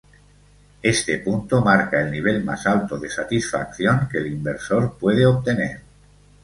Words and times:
Este 0.81 1.19
punto 1.19 1.61
marca 1.61 2.01
el 2.01 2.09
nivel 2.09 2.43
más 2.43 2.65
alto 2.65 2.97
de 2.97 3.07
satisfacción 3.07 4.09
que 4.11 4.17
el 4.17 4.25
inversor 4.25 4.97
puede 4.97 5.27
obtener. 5.27 5.81